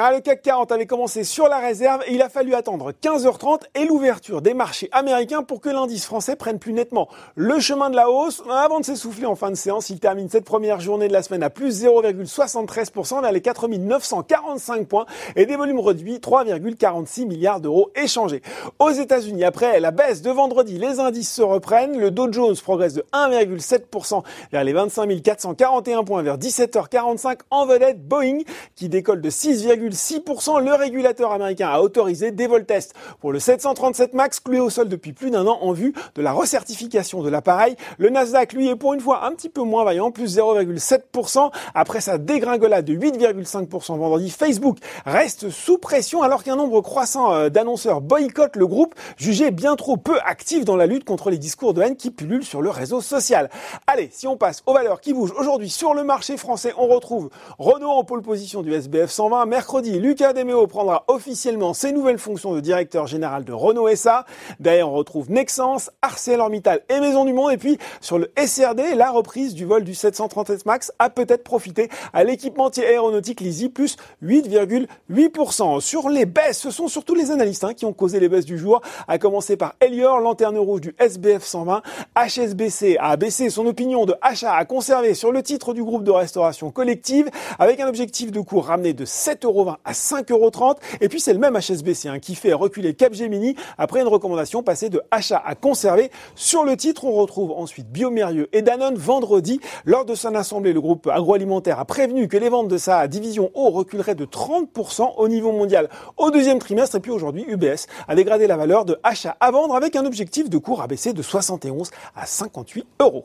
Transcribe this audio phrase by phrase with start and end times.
[0.00, 3.60] Ah, le CAC 40 avait commencé sur la réserve et il a fallu attendre 15h30
[3.76, 7.94] et l'ouverture des marchés américains pour que l'indice français prenne plus nettement le chemin de
[7.94, 8.42] la hausse.
[8.50, 11.44] Avant de s'essouffler en fin de séance, il termine cette première journée de la semaine
[11.44, 18.42] à plus 0,73% vers les 4945 points et des volumes réduits 3,46 milliards d'euros échangés.
[18.80, 22.00] Aux États-Unis, après la baisse de vendredi, les indices se reprennent.
[22.00, 28.04] Le Dow Jones progresse de 1,7% vers les 25 441 points vers 17h45 en vedette
[28.04, 28.38] Boeing
[28.74, 34.14] qui décolle de 6, 6%, le régulateur américain a autorisé des tests pour le 737
[34.14, 37.76] MAX cloué au sol depuis plus d'un an en vue de la recertification de l'appareil.
[37.98, 42.00] Le Nasdaq, lui, est pour une fois un petit peu moins vaillant, plus 0,7% après
[42.00, 44.30] sa dégringolade de 8,5% vendredi.
[44.30, 49.76] Facebook reste sous pression alors qu'un nombre croissant euh, d'annonceurs boycottent le groupe, jugé bien
[49.76, 52.70] trop peu actif dans la lutte contre les discours de haine qui pullulent sur le
[52.70, 53.50] réseau social.
[53.86, 57.30] Allez, si on passe aux valeurs qui bougent aujourd'hui sur le marché français, on retrouve
[57.58, 62.18] Renault en pole position du SBF 120, mercredi mercredi, Lucas Demeo prendra officiellement ses nouvelles
[62.18, 64.24] fonctions de directeur général de Renault SA.
[64.60, 67.50] D'ailleurs, on retrouve Nexens, ArcelorMittal et Maison du Monde.
[67.50, 71.88] Et puis, sur le SRD, la reprise du vol du 737 MAX a peut-être profité
[72.12, 75.80] à l'équipementier aéronautique Lisi, plus 8,8%.
[75.80, 78.58] Sur les baisses, ce sont surtout les analystes hein, qui ont causé les baisses du
[78.58, 81.82] jour, à commencer par Elior, lanterne rouge du SBF 120.
[82.16, 86.12] HSBC a baissé son opinion de achat à conserver sur le titre du groupe de
[86.12, 87.28] restauration collective,
[87.58, 90.76] avec un objectif de cours ramené de 7 euros à 5,30€.
[91.00, 94.88] Et puis c'est le même HSBC hein, qui fait reculer Capgemini après une recommandation passée
[94.88, 96.10] de achat à conserver.
[96.34, 99.60] Sur le titre, on retrouve ensuite Biomérieux et Danone vendredi.
[99.84, 103.50] Lors de son assemblée, le groupe agroalimentaire a prévenu que les ventes de sa division
[103.54, 106.96] eau reculeraient de 30% au niveau mondial au deuxième trimestre.
[106.96, 110.48] Et puis aujourd'hui, UBS a dégradé la valeur de achat à vendre avec un objectif
[110.50, 113.24] de cours abaissé de 71 à 58 euros.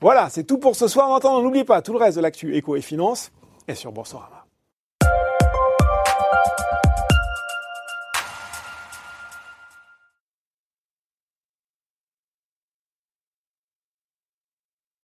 [0.00, 1.08] Voilà, c'est tout pour ce soir.
[1.08, 3.30] En attendant, n'oubliez pas tout le reste de l'actu éco et finance
[3.68, 4.41] est sur Boursorama.